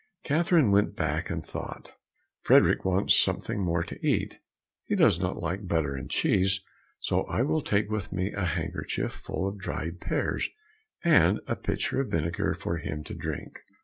[0.23, 1.91] Catherine went back and thought,
[2.41, 4.39] "Frederick wants something more to eat,
[4.83, 6.61] he does not like butter and cheese,
[6.99, 10.49] so I will take with me a handkerchief full of dried pears
[11.03, 13.59] and a pitcher of vinegar for him to drink."